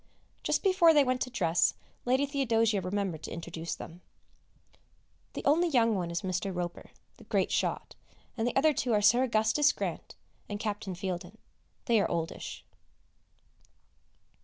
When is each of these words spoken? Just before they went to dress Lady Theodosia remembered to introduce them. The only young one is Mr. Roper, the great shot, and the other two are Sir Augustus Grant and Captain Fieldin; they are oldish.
Just 0.41 0.63
before 0.63 0.95
they 0.95 1.03
went 1.03 1.21
to 1.21 1.29
dress 1.29 1.75
Lady 2.05 2.25
Theodosia 2.25 2.81
remembered 2.81 3.21
to 3.21 3.31
introduce 3.31 3.75
them. 3.75 4.01
The 5.33 5.45
only 5.45 5.69
young 5.69 5.93
one 5.93 6.09
is 6.09 6.23
Mr. 6.23 6.51
Roper, 6.51 6.89
the 7.17 7.23
great 7.25 7.51
shot, 7.51 7.93
and 8.35 8.47
the 8.47 8.55
other 8.55 8.73
two 8.73 8.93
are 8.93 9.01
Sir 9.03 9.21
Augustus 9.21 9.71
Grant 9.71 10.15
and 10.49 10.59
Captain 10.59 10.95
Fieldin; 10.95 11.37
they 11.85 12.01
are 12.01 12.09
oldish. 12.09 12.65